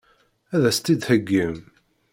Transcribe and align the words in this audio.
Ad 0.55 0.63
as-tt-id-theggim? 0.69 1.55